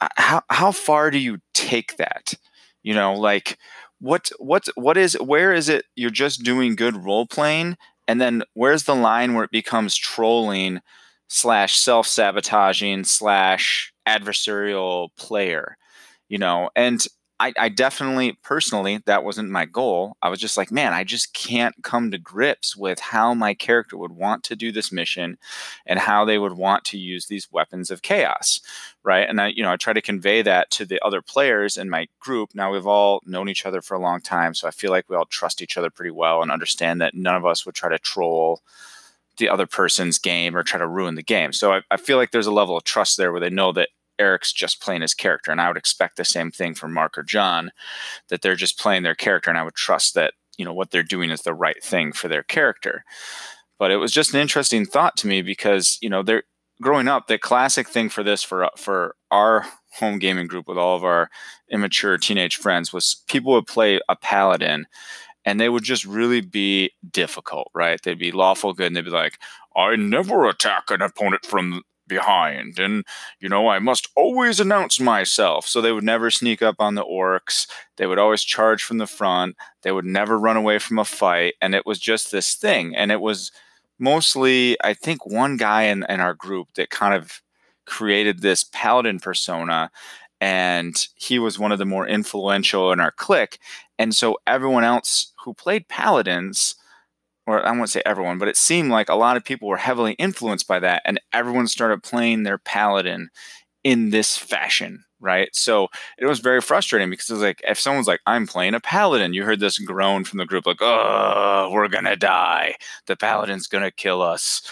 Uh, 0.00 0.08
how 0.16 0.42
how 0.50 0.72
far 0.72 1.10
do 1.10 1.18
you 1.18 1.38
take 1.54 1.96
that? 1.96 2.34
You 2.82 2.94
know, 2.94 3.14
like 3.14 3.58
what 4.00 4.30
what 4.38 4.68
what 4.74 4.96
is 4.96 5.14
where 5.20 5.52
is 5.52 5.68
it 5.68 5.84
you're 5.94 6.10
just 6.10 6.42
doing 6.42 6.74
good 6.74 7.04
role 7.04 7.26
playing 7.26 7.76
and 8.12 8.20
then 8.20 8.42
where's 8.52 8.82
the 8.82 8.94
line 8.94 9.32
where 9.32 9.44
it 9.44 9.50
becomes 9.50 9.96
trolling 9.96 10.80
slash 11.28 11.76
self 11.76 12.06
sabotaging 12.06 13.04
slash 13.04 13.90
adversarial 14.06 15.08
player? 15.16 15.78
You 16.28 16.36
know, 16.36 16.68
and 16.76 17.02
I, 17.42 17.52
I, 17.58 17.68
definitely 17.70 18.38
personally 18.44 19.02
that 19.06 19.24
wasn't 19.24 19.50
my 19.50 19.64
goal. 19.64 20.16
I 20.22 20.28
was 20.28 20.38
just 20.38 20.56
like, 20.56 20.70
man, 20.70 20.92
I 20.92 21.02
just 21.02 21.34
can't 21.34 21.74
come 21.82 22.12
to 22.12 22.18
grips 22.18 22.76
with 22.76 23.00
how 23.00 23.34
my 23.34 23.52
character 23.52 23.96
would 23.96 24.12
want 24.12 24.44
to 24.44 24.54
do 24.54 24.70
this 24.70 24.92
mission 24.92 25.38
and 25.84 25.98
how 25.98 26.24
they 26.24 26.38
would 26.38 26.52
want 26.52 26.84
to 26.84 26.98
use 26.98 27.26
these 27.26 27.50
weapons 27.50 27.90
of 27.90 28.00
chaos. 28.00 28.60
Right. 29.02 29.28
And 29.28 29.40
I, 29.40 29.48
you 29.48 29.64
know, 29.64 29.72
I 29.72 29.76
try 29.76 29.92
to 29.92 30.00
convey 30.00 30.42
that 30.42 30.70
to 30.72 30.84
the 30.84 31.04
other 31.04 31.20
players 31.20 31.76
in 31.76 31.90
my 31.90 32.06
group. 32.20 32.54
Now 32.54 32.72
we've 32.72 32.86
all 32.86 33.20
known 33.26 33.48
each 33.48 33.66
other 33.66 33.82
for 33.82 33.96
a 33.96 34.00
long 34.00 34.20
time. 34.20 34.54
So 34.54 34.68
I 34.68 34.70
feel 34.70 34.92
like 34.92 35.08
we 35.08 35.16
all 35.16 35.26
trust 35.26 35.60
each 35.60 35.76
other 35.76 35.90
pretty 35.90 36.12
well 36.12 36.42
and 36.42 36.52
understand 36.52 37.00
that 37.00 37.16
none 37.16 37.34
of 37.34 37.44
us 37.44 37.66
would 37.66 37.74
try 37.74 37.88
to 37.88 37.98
troll 37.98 38.62
the 39.38 39.48
other 39.48 39.66
person's 39.66 40.20
game 40.20 40.56
or 40.56 40.62
try 40.62 40.78
to 40.78 40.86
ruin 40.86 41.16
the 41.16 41.24
game. 41.24 41.52
So 41.52 41.72
I, 41.72 41.80
I 41.90 41.96
feel 41.96 42.18
like 42.18 42.30
there's 42.30 42.46
a 42.46 42.52
level 42.52 42.76
of 42.76 42.84
trust 42.84 43.16
there 43.16 43.32
where 43.32 43.40
they 43.40 43.50
know 43.50 43.72
that 43.72 43.88
Eric's 44.22 44.52
just 44.52 44.80
playing 44.80 45.02
his 45.02 45.14
character. 45.14 45.50
And 45.50 45.60
I 45.60 45.68
would 45.68 45.76
expect 45.76 46.16
the 46.16 46.24
same 46.24 46.50
thing 46.50 46.74
from 46.74 46.94
Mark 46.94 47.18
or 47.18 47.22
John, 47.22 47.72
that 48.28 48.42
they're 48.42 48.54
just 48.54 48.78
playing 48.78 49.02
their 49.02 49.14
character. 49.14 49.50
And 49.50 49.58
I 49.58 49.64
would 49.64 49.74
trust 49.74 50.14
that, 50.14 50.34
you 50.56 50.64
know, 50.64 50.72
what 50.72 50.90
they're 50.90 51.02
doing 51.02 51.30
is 51.30 51.42
the 51.42 51.54
right 51.54 51.82
thing 51.82 52.12
for 52.12 52.28
their 52.28 52.44
character. 52.44 53.04
But 53.78 53.90
it 53.90 53.96
was 53.96 54.12
just 54.12 54.32
an 54.32 54.40
interesting 54.40 54.86
thought 54.86 55.16
to 55.18 55.26
me 55.26 55.42
because, 55.42 55.98
you 56.00 56.08
know, 56.08 56.22
they're 56.22 56.44
growing 56.80 57.08
up, 57.08 57.26
the 57.26 57.38
classic 57.38 57.88
thing 57.88 58.08
for 58.08 58.22
this 58.22 58.42
for 58.42 58.68
for 58.76 59.16
our 59.30 59.66
home 59.98 60.18
gaming 60.18 60.46
group 60.46 60.68
with 60.68 60.78
all 60.78 60.96
of 60.96 61.04
our 61.04 61.30
immature 61.70 62.16
teenage 62.18 62.56
friends 62.56 62.92
was 62.92 63.22
people 63.28 63.52
would 63.52 63.66
play 63.66 64.00
a 64.08 64.16
paladin 64.16 64.86
and 65.44 65.60
they 65.60 65.68
would 65.68 65.82
just 65.82 66.04
really 66.04 66.40
be 66.40 66.90
difficult, 67.10 67.70
right? 67.74 68.00
They'd 68.02 68.18
be 68.18 68.32
lawful 68.32 68.72
good 68.74 68.86
and 68.86 68.96
they'd 68.96 69.04
be 69.04 69.10
like, 69.10 69.38
I 69.76 69.96
never 69.96 70.46
attack 70.48 70.90
an 70.90 71.02
opponent 71.02 71.44
from 71.44 71.82
behind. 72.12 72.78
And 72.78 73.04
you 73.40 73.48
know 73.48 73.68
i 73.68 73.78
must 73.78 74.08
always 74.16 74.60
announce 74.60 75.00
myself. 75.00 75.66
So 75.66 75.80
they 75.80 75.92
would 75.92 76.04
never 76.04 76.30
sneak 76.30 76.62
up 76.62 76.76
on 76.78 76.94
the 76.94 77.04
orcs. 77.04 77.66
They 77.96 78.06
would 78.06 78.18
always 78.18 78.42
charge 78.42 78.84
from 78.84 78.98
the 78.98 79.06
front. 79.06 79.56
They 79.82 79.92
would 79.92 80.04
never 80.04 80.38
run 80.38 80.56
away 80.56 80.78
from 80.78 80.98
a 80.98 81.04
fight. 81.04 81.54
And 81.60 81.74
it 81.74 81.86
was 81.86 81.98
just 81.98 82.30
this 82.30 82.54
thing. 82.54 82.94
And 82.94 83.10
it 83.12 83.20
was 83.20 83.52
mostly 83.98 84.76
i 84.82 84.92
think 84.94 85.24
one 85.26 85.56
guy 85.56 85.82
in, 85.82 86.04
in 86.08 86.18
our 86.18 86.34
group 86.34 86.66
that 86.74 86.90
kind 86.90 87.14
of 87.14 87.40
created 87.86 88.40
this 88.40 88.64
paladin 88.64 89.20
persona. 89.20 89.90
And 90.40 90.94
he 91.14 91.38
was 91.38 91.58
one 91.58 91.72
of 91.72 91.78
the 91.78 91.86
more 91.86 92.06
influential 92.06 92.90
in 92.92 93.00
our 93.00 93.12
clique. 93.12 93.58
And 93.98 94.14
so 94.14 94.38
everyone 94.46 94.84
else 94.84 95.32
who 95.44 95.54
played 95.54 95.88
paladins 95.88 96.74
or 97.46 97.64
I 97.66 97.72
won't 97.72 97.90
say 97.90 98.02
everyone, 98.06 98.38
but 98.38 98.48
it 98.48 98.56
seemed 98.56 98.90
like 98.90 99.08
a 99.08 99.14
lot 99.14 99.36
of 99.36 99.44
people 99.44 99.68
were 99.68 99.76
heavily 99.76 100.12
influenced 100.14 100.68
by 100.68 100.78
that, 100.80 101.02
and 101.04 101.20
everyone 101.32 101.66
started 101.68 102.02
playing 102.02 102.42
their 102.44 102.58
paladin 102.58 103.30
in 103.84 104.10
this 104.10 104.36
fashion, 104.36 105.04
right? 105.20 105.48
So 105.54 105.88
it 106.18 106.26
was 106.26 106.40
very 106.40 106.60
frustrating 106.60 107.10
because 107.10 107.30
it 107.30 107.34
was 107.34 107.42
like 107.42 107.60
if 107.66 107.78
someone's 107.80 108.06
like, 108.08 108.20
"I'm 108.26 108.46
playing 108.46 108.74
a 108.74 108.80
paladin," 108.80 109.34
you 109.34 109.44
heard 109.44 109.60
this 109.60 109.78
groan 109.78 110.24
from 110.24 110.38
the 110.38 110.46
group, 110.46 110.66
like, 110.66 110.82
"Oh, 110.82 111.70
we're 111.72 111.88
gonna 111.88 112.16
die. 112.16 112.76
The 113.06 113.16
paladin's 113.16 113.66
gonna 113.66 113.90
kill 113.90 114.22
us." 114.22 114.62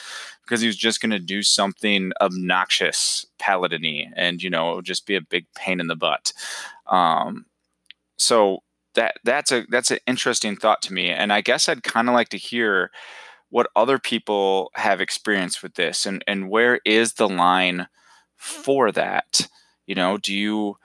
Because 0.45 0.61
he 0.61 0.67
was 0.67 0.77
just 0.77 1.01
going 1.01 1.13
to 1.13 1.21
do 1.21 1.45
something 1.45 2.11
obnoxious, 2.21 3.25
paladiny, 3.39 4.11
and 4.17 4.43
you 4.43 4.51
know, 4.51 4.73
it 4.73 4.77
would 4.77 4.85
just 4.85 5.07
be 5.07 5.15
a 5.15 5.21
big 5.21 5.47
pain 5.55 5.79
in 5.81 5.87
the 5.87 5.95
butt. 5.97 6.33
Um, 6.89 7.47
so 8.19 8.63
that 8.95 9.17
that's 9.25 9.53
a 9.53 9.65
that's 9.71 9.91
an 9.91 9.99
interesting 10.07 10.57
thought 10.57 10.83
to 10.83 10.93
me 10.93 11.11
and 11.11 11.33
i 11.33 11.41
guess 11.41 11.69
i'd 11.69 11.83
kind 11.83 12.09
of 12.09 12.15
like 12.15 12.29
to 12.29 12.37
hear 12.37 12.91
what 13.51 13.69
other 13.77 13.99
people 13.99 14.71
have 14.75 15.01
experienced 15.01 15.63
with 15.63 15.75
this 15.75 16.07
and 16.07 16.25
and 16.27 16.49
where 16.49 16.81
is 16.85 17.15
the 17.15 17.29
line 17.29 17.89
for 18.37 18.91
that? 18.93 19.47
You 19.87 19.95
know 19.95 20.17
do 20.17 20.33
you 20.35 20.77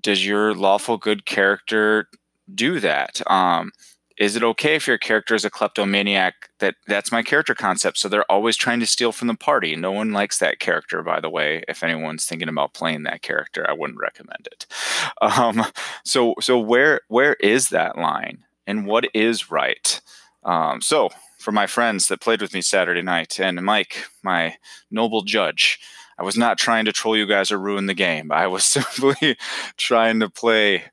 does 0.00 0.26
your 0.26 0.54
lawful 0.54 0.98
good 0.98 1.24
character 1.24 2.08
do 2.52 2.80
that? 2.80 3.22
Um 3.30 3.70
is 4.18 4.36
it 4.36 4.42
okay 4.42 4.74
if 4.74 4.86
your 4.86 4.98
character 4.98 5.34
is 5.34 5.44
a 5.44 5.50
kleptomaniac? 5.50 6.50
That 6.58 6.76
that's 6.86 7.12
my 7.12 7.22
character 7.22 7.54
concept. 7.54 7.98
So 7.98 8.08
they're 8.08 8.30
always 8.30 8.56
trying 8.56 8.80
to 8.80 8.86
steal 8.86 9.12
from 9.12 9.28
the 9.28 9.34
party. 9.34 9.76
No 9.76 9.92
one 9.92 10.12
likes 10.12 10.38
that 10.38 10.58
character 10.58 11.02
by 11.02 11.20
the 11.20 11.30
way. 11.30 11.62
If 11.68 11.82
anyone's 11.82 12.24
thinking 12.24 12.48
about 12.48 12.74
playing 12.74 13.02
that 13.04 13.22
character 13.22 13.68
i 13.68 13.72
wouldn't 13.72 14.00
recommend 14.00 14.48
it. 14.50 14.66
Um, 15.20 15.64
so 16.04 16.34
so 16.40 16.58
where 16.58 17.00
where 17.08 17.34
is 17.34 17.68
that 17.68 17.96
line? 17.96 18.44
And 18.66 18.86
what 18.86 19.06
is 19.14 19.50
right? 19.50 20.00
Um, 20.44 20.80
so 20.80 21.10
for 21.38 21.52
my 21.52 21.66
friends 21.66 22.08
that 22.08 22.20
played 22.20 22.40
with 22.40 22.54
me 22.54 22.60
saturday 22.60 23.02
night 23.02 23.38
and 23.40 23.60
mike 23.64 24.06
my 24.22 24.56
noble 24.90 25.22
judge 25.22 25.80
i 26.18 26.22
was 26.22 26.36
not 26.36 26.58
trying 26.58 26.84
to 26.84 26.92
troll 26.92 27.16
you 27.16 27.26
guys 27.26 27.50
or 27.50 27.58
ruin 27.58 27.86
the 27.86 27.94
game. 27.94 28.30
I 28.32 28.46
was 28.46 28.64
simply 28.76 29.36
trying 29.76 30.20
to 30.20 30.28
play 30.30 30.84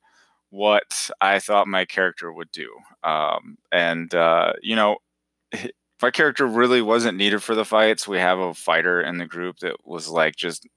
what 0.50 1.10
I 1.22 1.40
thought 1.40 1.68
my 1.68 1.86
character 1.86 2.32
would 2.32 2.52
do. 2.52 2.80
Um, 3.04 3.58
and, 3.72 4.14
uh, 4.14 4.54
you 4.62 4.76
know, 4.76 4.98
my 6.02 6.12
character 6.12 6.46
really 6.46 6.82
wasn't 6.82 7.18
needed 7.18 7.44
for 7.44 7.56
the 7.56 7.66
fights. 7.66 8.08
We 8.08 8.20
have 8.20 8.40
a 8.40 8.54
fighter 8.54 9.02
in 9.02 9.18
the 9.18 9.26
group 9.26 9.60
that 9.60 9.86
was 9.86 10.08
like 10.08 10.36
just 10.36 10.68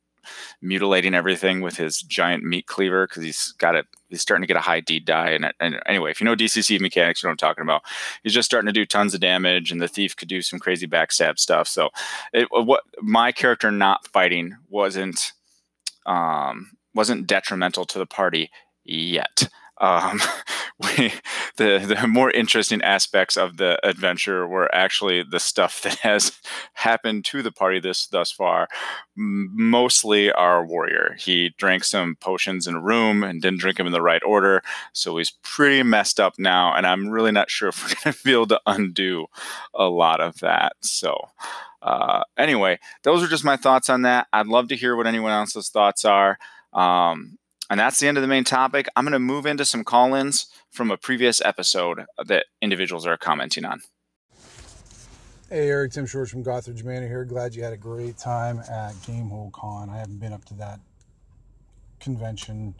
mutilating 0.60 1.14
everything 1.14 1.60
with 1.60 1.76
his 1.76 2.00
giant 2.00 2.44
meat 2.44 2.66
cleaver 2.66 3.06
because 3.06 3.22
he's 3.22 3.52
got 3.58 3.74
it. 3.74 3.86
He's 4.08 4.20
starting 4.20 4.42
to 4.42 4.46
get 4.46 4.56
a 4.56 4.60
high 4.60 4.80
D 4.80 5.00
die. 5.00 5.30
And, 5.30 5.52
and, 5.60 5.80
anyway, 5.86 6.10
if 6.10 6.20
you 6.20 6.24
know 6.24 6.36
DCC 6.36 6.80
mechanics, 6.80 7.22
you 7.22 7.26
know 7.26 7.30
what 7.30 7.42
I'm 7.42 7.48
talking 7.48 7.62
about. 7.62 7.82
He's 8.22 8.34
just 8.34 8.46
starting 8.46 8.66
to 8.66 8.72
do 8.72 8.86
tons 8.86 9.14
of 9.14 9.20
damage, 9.20 9.72
and 9.72 9.80
the 9.80 9.88
thief 9.88 10.16
could 10.16 10.28
do 10.28 10.42
some 10.42 10.58
crazy 10.58 10.86
backstab 10.86 11.38
stuff. 11.38 11.68
So, 11.68 11.90
it, 12.32 12.48
what 12.50 12.82
my 13.00 13.32
character 13.32 13.70
not 13.70 14.06
fighting 14.08 14.56
wasn't 14.68 15.32
um, 16.06 16.72
wasn't 16.94 17.26
detrimental 17.26 17.84
to 17.86 17.98
the 17.98 18.06
party 18.06 18.50
yet 18.84 19.48
um, 19.82 20.20
we, 20.78 21.12
the 21.56 21.84
the 21.86 22.06
more 22.08 22.30
interesting 22.30 22.80
aspects 22.82 23.36
of 23.36 23.56
the 23.56 23.78
adventure 23.86 24.46
were 24.46 24.72
actually 24.74 25.22
the 25.22 25.40
stuff 25.40 25.82
that 25.82 25.98
has 25.98 26.40
happened 26.74 27.24
to 27.26 27.42
the 27.42 27.52
party 27.52 27.80
this 27.80 28.06
thus 28.06 28.30
far. 28.30 28.68
Mostly 29.16 30.32
our 30.32 30.64
warrior. 30.64 31.16
He 31.18 31.50
drank 31.58 31.84
some 31.84 32.16
potions 32.16 32.66
in 32.66 32.76
a 32.76 32.80
room 32.80 33.22
and 33.22 33.42
didn't 33.42 33.60
drink 33.60 33.76
them 33.76 33.86
in 33.86 33.92
the 33.92 34.00
right 34.00 34.22
order, 34.24 34.62
so 34.92 35.18
he's 35.18 35.32
pretty 35.42 35.82
messed 35.82 36.20
up 36.20 36.38
now. 36.38 36.72
And 36.74 36.86
I'm 36.86 37.10
really 37.10 37.32
not 37.32 37.50
sure 37.50 37.68
if 37.70 37.82
we're 37.82 38.02
going 38.02 38.14
to 38.14 38.24
be 38.24 38.32
able 38.32 38.46
to 38.46 38.60
undo 38.66 39.26
a 39.74 39.84
lot 39.84 40.20
of 40.20 40.38
that. 40.40 40.74
So. 40.80 41.28
Uh, 41.82 42.22
anyway, 42.38 42.78
those 43.02 43.24
are 43.24 43.26
just 43.26 43.44
my 43.44 43.56
thoughts 43.56 43.90
on 43.90 44.02
that. 44.02 44.28
I'd 44.32 44.46
love 44.46 44.68
to 44.68 44.76
hear 44.76 44.94
what 44.94 45.08
anyone 45.08 45.32
else's 45.32 45.68
thoughts 45.68 46.04
are. 46.04 46.38
Um, 46.72 47.38
and 47.72 47.80
that's 47.80 48.00
the 48.00 48.06
end 48.06 48.18
of 48.18 48.22
the 48.22 48.28
main 48.28 48.44
topic. 48.44 48.86
I'm 48.94 49.04
going 49.04 49.14
to 49.14 49.18
move 49.18 49.46
into 49.46 49.64
some 49.64 49.82
call 49.82 50.12
ins 50.12 50.46
from 50.70 50.90
a 50.90 50.98
previous 50.98 51.40
episode 51.40 52.04
that 52.22 52.44
individuals 52.60 53.06
are 53.06 53.16
commenting 53.16 53.64
on. 53.64 53.80
Hey, 55.48 55.70
Eric, 55.70 55.92
Tim 55.92 56.04
Shorts 56.04 56.30
from 56.30 56.44
Gothridge 56.44 56.84
Manor 56.84 57.08
here. 57.08 57.24
Glad 57.24 57.54
you 57.54 57.62
had 57.62 57.72
a 57.72 57.78
great 57.78 58.18
time 58.18 58.58
at 58.58 58.92
Gamehole 59.06 59.52
Con. 59.52 59.88
I 59.88 59.96
haven't 59.96 60.18
been 60.18 60.34
up 60.34 60.44
to 60.46 60.54
that 60.54 60.80
convention. 61.98 62.74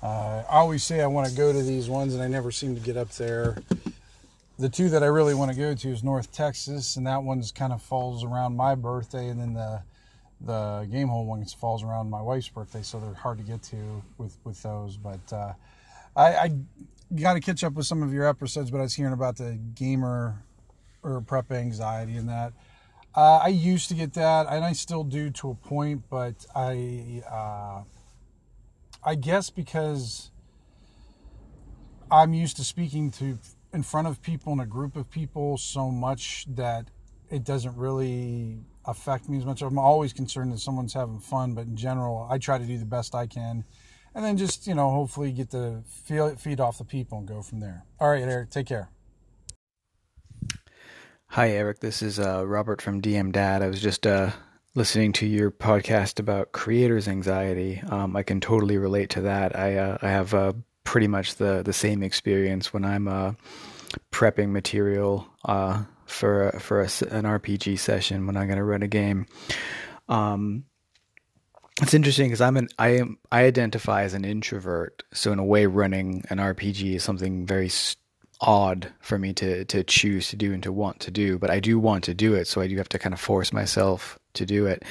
Uh, 0.00 0.44
I 0.48 0.58
always 0.58 0.84
say 0.84 1.00
I 1.00 1.08
want 1.08 1.28
to 1.28 1.36
go 1.36 1.52
to 1.52 1.62
these 1.64 1.88
ones, 1.88 2.14
and 2.14 2.22
I 2.22 2.28
never 2.28 2.52
seem 2.52 2.76
to 2.76 2.80
get 2.80 2.96
up 2.96 3.10
there. 3.10 3.56
The 4.60 4.68
two 4.68 4.90
that 4.90 5.02
I 5.02 5.06
really 5.06 5.34
want 5.34 5.50
to 5.50 5.56
go 5.56 5.74
to 5.74 5.88
is 5.88 6.04
North 6.04 6.30
Texas, 6.30 6.94
and 6.94 7.04
that 7.08 7.24
one's 7.24 7.50
kind 7.50 7.72
of 7.72 7.82
falls 7.82 8.22
around 8.22 8.56
my 8.56 8.76
birthday, 8.76 9.26
and 9.26 9.40
then 9.40 9.54
the 9.54 9.82
the 10.40 10.88
game 10.90 11.08
hole 11.08 11.26
ones 11.26 11.52
falls 11.52 11.82
around 11.82 12.10
my 12.10 12.22
wife's 12.22 12.48
birthday, 12.48 12.82
so 12.82 12.98
they're 12.98 13.14
hard 13.14 13.38
to 13.38 13.44
get 13.44 13.62
to 13.64 14.02
with 14.18 14.36
with 14.44 14.62
those. 14.62 14.96
But 14.96 15.32
uh, 15.32 15.52
I, 16.16 16.26
I 16.36 16.50
got 17.14 17.34
to 17.34 17.40
catch 17.40 17.62
up 17.62 17.74
with 17.74 17.86
some 17.86 18.02
of 18.02 18.12
your 18.12 18.26
episodes. 18.26 18.70
But 18.70 18.78
I 18.78 18.82
was 18.82 18.94
hearing 18.94 19.12
about 19.12 19.36
the 19.36 19.58
gamer 19.74 20.42
or 21.02 21.20
prep 21.20 21.52
anxiety 21.52 22.16
and 22.16 22.28
that. 22.28 22.52
Uh, 23.14 23.38
I 23.38 23.48
used 23.48 23.88
to 23.88 23.94
get 23.94 24.14
that, 24.14 24.46
and 24.48 24.64
I 24.64 24.72
still 24.72 25.04
do 25.04 25.30
to 25.30 25.50
a 25.50 25.54
point. 25.54 26.04
But 26.08 26.46
I, 26.54 27.22
uh, 27.30 27.82
I 29.04 29.14
guess 29.16 29.50
because 29.50 30.30
I'm 32.10 32.32
used 32.32 32.56
to 32.56 32.64
speaking 32.64 33.10
to 33.12 33.38
in 33.72 33.82
front 33.82 34.08
of 34.08 34.22
people 34.22 34.52
in 34.52 34.60
a 34.60 34.66
group 34.66 34.96
of 34.96 35.10
people 35.10 35.56
so 35.56 35.90
much 35.90 36.46
that 36.48 36.88
it 37.30 37.44
doesn't 37.44 37.76
really 37.76 38.58
affect 38.90 39.28
me 39.28 39.38
as 39.38 39.46
much. 39.46 39.62
I'm 39.62 39.78
always 39.78 40.12
concerned 40.12 40.52
that 40.52 40.58
someone's 40.58 40.94
having 40.94 41.20
fun, 41.20 41.54
but 41.54 41.66
in 41.66 41.76
general, 41.76 42.26
I 42.30 42.38
try 42.38 42.58
to 42.58 42.64
do 42.64 42.78
the 42.78 42.84
best 42.84 43.14
I 43.14 43.26
can, 43.26 43.64
and 44.14 44.24
then 44.24 44.36
just 44.36 44.66
you 44.66 44.74
know 44.74 44.90
hopefully 44.90 45.32
get 45.32 45.50
the 45.50 45.82
feel 45.86 46.34
feed 46.36 46.60
off 46.60 46.78
the 46.78 46.84
people 46.84 47.18
and 47.18 47.28
go 47.28 47.42
from 47.42 47.60
there. 47.60 47.84
All 47.98 48.10
right, 48.10 48.22
Eric, 48.22 48.50
take 48.50 48.66
care. 48.66 48.90
Hi, 51.28 51.50
Eric. 51.50 51.78
This 51.78 52.02
is 52.02 52.18
uh, 52.18 52.44
Robert 52.44 52.82
from 52.82 53.00
DM 53.00 53.30
Dad. 53.30 53.62
I 53.62 53.68
was 53.68 53.80
just 53.80 54.04
uh, 54.04 54.32
listening 54.74 55.12
to 55.12 55.26
your 55.26 55.52
podcast 55.52 56.18
about 56.18 56.50
creators' 56.50 57.06
anxiety. 57.06 57.80
Um, 57.88 58.16
I 58.16 58.24
can 58.24 58.40
totally 58.40 58.78
relate 58.78 59.10
to 59.10 59.20
that. 59.22 59.56
I 59.56 59.76
uh, 59.76 59.98
I 60.02 60.08
have 60.08 60.34
uh, 60.34 60.52
pretty 60.82 61.06
much 61.06 61.36
the 61.36 61.62
the 61.62 61.72
same 61.72 62.02
experience 62.02 62.72
when 62.72 62.84
I'm 62.84 63.06
uh, 63.06 63.34
prepping 64.10 64.50
material 64.50 65.28
uh, 65.44 65.84
for 66.10 66.52
for 66.60 66.80
a, 66.80 66.84
an 66.84 67.24
RPG 67.24 67.78
session 67.78 68.26
when 68.26 68.36
I'm 68.36 68.46
going 68.46 68.58
to 68.58 68.64
run 68.64 68.82
a 68.82 68.88
game. 68.88 69.26
Um, 70.08 70.64
it's 71.80 71.94
interesting 71.94 72.26
because 72.28 72.40
I'm 72.40 72.56
an 72.56 72.68
I 72.78 72.88
am 72.98 73.18
I 73.32 73.44
identify 73.44 74.02
as 74.02 74.14
an 74.14 74.24
introvert, 74.24 75.02
so 75.12 75.32
in 75.32 75.38
a 75.38 75.44
way, 75.44 75.66
running 75.66 76.24
an 76.28 76.38
RPG 76.38 76.96
is 76.96 77.04
something 77.04 77.46
very 77.46 77.70
odd 78.42 78.92
for 79.00 79.18
me 79.18 79.32
to 79.34 79.64
to 79.66 79.84
choose 79.84 80.28
to 80.28 80.36
do 80.36 80.52
and 80.52 80.62
to 80.62 80.72
want 80.72 81.00
to 81.00 81.10
do. 81.10 81.38
But 81.38 81.50
I 81.50 81.60
do 81.60 81.78
want 81.78 82.04
to 82.04 82.14
do 82.14 82.34
it, 82.34 82.46
so 82.46 82.60
I 82.60 82.66
do 82.66 82.76
have 82.76 82.88
to 82.90 82.98
kind 82.98 83.14
of 83.14 83.20
force 83.20 83.52
myself 83.52 84.18
to 84.34 84.44
do 84.44 84.66
it. 84.66 84.84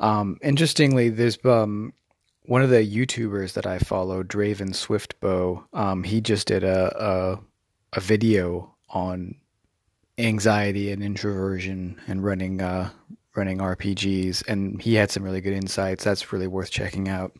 Um, 0.00 0.38
interestingly, 0.42 1.08
there's 1.08 1.38
um, 1.44 1.92
one 2.46 2.62
of 2.62 2.70
the 2.70 2.84
YouTubers 2.84 3.52
that 3.52 3.66
I 3.66 3.78
follow, 3.78 4.22
Draven 4.22 4.70
Swiftbow. 4.70 5.64
Um, 5.72 6.02
he 6.02 6.20
just 6.20 6.48
did 6.48 6.64
a, 6.64 6.96
a 6.98 7.40
a 7.96 8.00
video 8.00 8.74
on 8.90 9.36
anxiety 10.18 10.90
and 10.92 11.02
introversion 11.02 12.00
and 12.06 12.24
running 12.24 12.60
uh, 12.60 12.90
running 13.36 13.58
RPGs, 13.58 14.46
and 14.46 14.80
he 14.80 14.94
had 14.94 15.10
some 15.10 15.22
really 15.22 15.40
good 15.40 15.52
insights. 15.52 16.04
That's 16.04 16.32
really 16.32 16.46
worth 16.46 16.70
checking 16.70 17.08
out. 17.08 17.32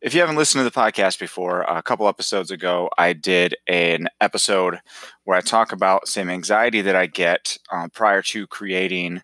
If 0.00 0.14
you 0.14 0.20
haven't 0.20 0.36
listened 0.36 0.60
to 0.60 0.64
the 0.64 0.70
podcast 0.70 1.18
before, 1.18 1.60
a 1.62 1.82
couple 1.82 2.08
episodes 2.08 2.50
ago, 2.50 2.88
I 2.96 3.12
did 3.12 3.54
an 3.68 4.08
episode 4.18 4.80
where 5.24 5.36
I 5.36 5.42
talk 5.42 5.72
about 5.72 6.08
some 6.08 6.30
anxiety 6.30 6.80
that 6.80 6.96
I 6.96 7.04
get 7.04 7.58
uh, 7.70 7.88
prior 7.92 8.22
to 8.22 8.46
creating 8.46 9.20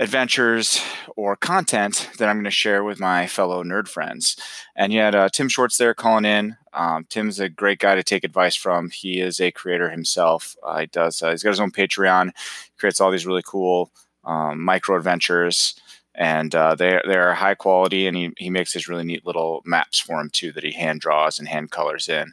adventures 0.00 0.82
or 1.14 1.36
content 1.36 2.08
that 2.16 2.28
I'm 2.28 2.36
going 2.36 2.44
to 2.44 2.50
share 2.50 2.82
with 2.82 2.98
my 2.98 3.26
fellow 3.26 3.62
nerd 3.62 3.86
friends. 3.86 4.34
And 4.74 4.94
you 4.94 5.00
had 5.00 5.14
uh, 5.14 5.28
Tim 5.28 5.48
Shorts 5.48 5.76
there 5.76 5.92
calling 5.92 6.24
in. 6.24 6.56
Um, 6.72 7.04
Tim's 7.10 7.38
a 7.38 7.50
great 7.50 7.78
guy 7.78 7.94
to 7.94 8.02
take 8.02 8.24
advice 8.24 8.56
from. 8.56 8.88
He 8.88 9.20
is 9.20 9.40
a 9.40 9.52
creator 9.52 9.90
himself. 9.90 10.56
Uh, 10.62 10.80
he 10.80 10.86
does. 10.86 11.22
Uh, 11.22 11.30
he's 11.30 11.42
got 11.42 11.50
his 11.50 11.60
own 11.60 11.70
Patreon. 11.70 12.30
Creates 12.78 13.00
all 13.00 13.10
these 13.10 13.26
really 13.26 13.42
cool 13.44 13.90
um, 14.24 14.62
micro 14.62 14.96
adventures, 14.96 15.78
and 16.14 16.54
uh, 16.54 16.74
they 16.74 16.98
they 17.06 17.16
are 17.16 17.34
high 17.34 17.54
quality. 17.54 18.06
And 18.06 18.16
he 18.16 18.32
he 18.38 18.48
makes 18.48 18.72
these 18.72 18.88
really 18.88 19.04
neat 19.04 19.26
little 19.26 19.60
maps 19.66 19.98
for 19.98 20.18
him 20.18 20.30
too 20.30 20.52
that 20.52 20.64
he 20.64 20.72
hand 20.72 21.00
draws 21.00 21.38
and 21.38 21.46
hand 21.48 21.72
colors 21.72 22.08
in. 22.08 22.32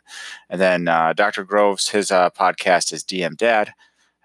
And 0.50 0.62
then 0.62 0.88
uh, 0.88 1.12
Dr. 1.14 1.44
Groves, 1.44 1.90
his 1.90 2.12
uh, 2.12 2.30
podcast 2.30 2.94
is 2.94 3.04
DM 3.04 3.36
Dad 3.36 3.74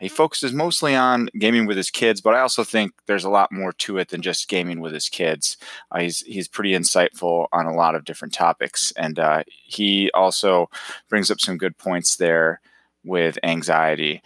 he 0.03 0.09
focuses 0.09 0.53
mostly 0.53 0.97
on 0.97 1.29
gaming 1.39 1.65
with 1.65 1.77
his 1.77 1.89
kids, 1.89 2.21
but 2.21 2.35
I 2.35 2.41
also 2.41 2.65
think 2.65 2.93
there's 3.07 3.23
a 3.23 3.31
lot 3.31 3.53
more 3.53 3.73
to 3.75 3.99
it 3.99 4.09
than 4.09 4.21
just 4.21 4.49
gaming 4.49 4.81
with 4.81 4.93
his 4.93 5.09
kids. 5.09 5.57
Uh, 5.93 6.01
he's 6.01 6.21
he's 6.23 6.49
pretty 6.49 6.73
insightful 6.73 7.47
on 7.53 7.67
a 7.67 7.75
lot 7.75 7.95
of 7.95 8.05
different 8.05 8.35
topics, 8.35 8.93
and 8.97 9.21
uh, 9.21 9.45
he 9.47 10.11
also 10.13 10.69
brings 11.09 11.31
up 11.31 11.39
some 11.39 11.57
good 11.57 11.79
points 11.79 12.17
there 12.17 12.61
with 13.05 13.39
anxiety. 13.45 14.23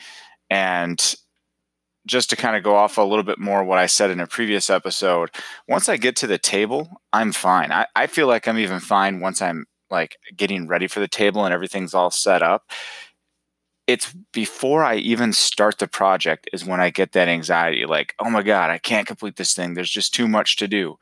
And 0.49 1.15
just 2.07 2.31
to 2.31 2.37
kind 2.37 2.57
of 2.57 2.63
go 2.63 2.75
off 2.75 2.97
a 2.97 3.03
little 3.03 3.25
bit 3.25 3.39
more 3.39 3.63
what 3.63 3.79
I 3.79 3.85
said 3.85 4.11
in 4.11 4.21
a 4.21 4.27
previous 4.27 4.71
episode, 4.71 5.31
once 5.69 5.91
I 5.91 5.99
get 5.99 6.17
to 6.17 6.27
the 6.27 6.39
table, 6.39 7.03
I'm 7.13 7.33
fine. 7.33 7.71
I, 7.71 7.85
I 7.95 8.07
feel 8.07 8.29
like 8.29 8.49
I'm 8.49 8.59
even 8.59 8.81
fine 8.81 9.21
once 9.21 9.43
I'm 9.43 9.67
like 9.91 10.17
getting 10.37 10.69
ready 10.69 10.87
for 10.87 11.01
the 11.01 11.09
table 11.09 11.45
and 11.45 11.53
everything's 11.53 11.95
all 11.95 12.11
set 12.11 12.43
up 12.43 12.71
it's 13.87 14.13
before 14.33 14.83
I 14.83 14.97
even 14.97 15.33
start 15.33 15.79
the 15.79 15.87
project 15.87 16.49
is 16.53 16.65
when 16.65 16.81
I 16.81 16.91
get 16.91 17.13
that 17.13 17.29
anxiety 17.29 17.87
like, 17.87 18.15
oh 18.19 18.31
my 18.31 18.43
God, 18.43 18.71
I 18.71 18.79
can't 18.79 19.07
complete 19.07 19.37
this 19.37 19.55
thing. 19.55 19.75
There's 19.75 19.91
just 19.91 20.13
too 20.13 20.27
much 20.27 20.57
to 20.57 20.67
do. 20.67 20.97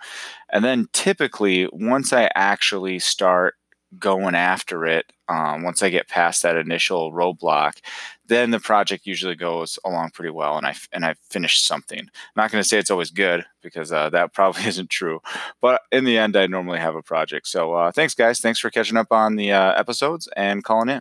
And 0.51 0.65
then 0.65 0.89
typically, 0.93 1.69
once 1.73 2.13
I 2.13 2.31
actually 2.35 2.99
start 2.99 3.55
going 3.99 4.35
after 4.35 4.85
it, 4.85 5.13
um, 5.29 5.63
once 5.63 5.83
I 5.83 5.89
get 5.89 6.09
past 6.09 6.43
that 6.43 6.57
initial 6.57 7.13
roadblock, 7.13 7.79
then 8.27 8.51
the 8.51 8.61
project 8.61 9.07
usually 9.07 9.37
goes 9.37 9.79
along 9.85 10.11
pretty 10.11 10.31
well, 10.31 10.59
and 10.59 10.67
I 10.67 10.75
and 10.93 11.05
I 11.05 11.15
finish 11.31 11.63
something. 11.63 12.01
I'm 12.01 12.09
not 12.37 12.51
going 12.51 12.63
to 12.63 12.69
say 12.69 12.79
it's 12.79 12.91
always 12.91 13.11
good 13.11 13.45
because 13.63 13.93
uh, 13.93 14.11
that 14.11 14.33
probably 14.35 14.65
isn't 14.67 14.91
true, 14.91 15.21
but 15.63 15.83
in 15.91 16.05
the 16.05 16.19
end, 16.19 16.37
I 16.37 16.47
normally 16.47 16.79
have 16.81 16.97
a 16.97 17.03
project. 17.03 17.47
So 17.49 17.73
uh, 17.73 17.93
thanks, 17.93 18.15
guys. 18.15 18.41
Thanks 18.41 18.59
for 18.59 18.71
catching 18.71 18.99
up 18.99 19.13
on 19.13 19.37
the 19.37 19.53
uh, 19.53 19.73
episodes 19.73 20.29
and 20.37 20.63
calling 20.63 20.91
in. 20.91 21.01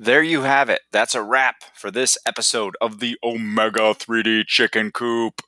There 0.00 0.22
you 0.22 0.42
have 0.42 0.70
it. 0.70 0.82
That's 0.92 1.16
a 1.16 1.22
wrap 1.24 1.56
for 1.74 1.90
this 1.90 2.16
episode 2.24 2.76
of 2.80 3.00
the 3.00 3.18
Omega 3.24 3.94
3D 3.94 4.46
Chicken 4.46 4.92
Coop. 4.92 5.42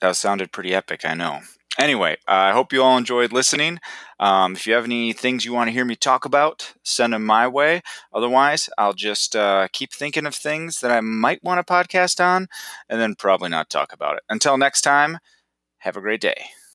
That 0.00 0.16
sounded 0.16 0.50
pretty 0.50 0.74
epic, 0.74 1.04
I 1.04 1.12
know. 1.12 1.40
Anyway, 1.78 2.16
I 2.26 2.52
hope 2.52 2.72
you 2.72 2.82
all 2.82 2.96
enjoyed 2.96 3.32
listening. 3.32 3.80
Um, 4.18 4.54
if 4.54 4.66
you 4.66 4.72
have 4.72 4.86
any 4.86 5.12
things 5.12 5.44
you 5.44 5.52
want 5.52 5.68
to 5.68 5.72
hear 5.72 5.84
me 5.84 5.94
talk 5.94 6.24
about, 6.24 6.72
send 6.82 7.12
them 7.12 7.26
my 7.26 7.46
way. 7.46 7.82
Otherwise, 8.14 8.70
I'll 8.78 8.94
just 8.94 9.36
uh, 9.36 9.68
keep 9.74 9.92
thinking 9.92 10.24
of 10.24 10.34
things 10.34 10.80
that 10.80 10.90
I 10.90 11.02
might 11.02 11.44
want 11.44 11.64
to 11.64 11.70
podcast 11.70 12.18
on 12.18 12.48
and 12.88 12.98
then 12.98 13.14
probably 13.14 13.50
not 13.50 13.68
talk 13.68 13.92
about 13.92 14.16
it. 14.16 14.22
Until 14.30 14.56
next 14.56 14.80
time, 14.80 15.18
have 15.80 15.98
a 15.98 16.00
great 16.00 16.22
day. 16.22 16.46